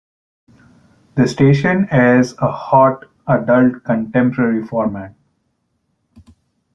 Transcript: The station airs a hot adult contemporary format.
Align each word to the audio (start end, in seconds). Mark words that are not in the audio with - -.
The 1.13 1.27
station 1.27 1.87
airs 1.91 2.33
a 2.39 2.51
hot 2.51 3.03
adult 3.27 3.83
contemporary 3.83 4.65
format. 4.65 5.13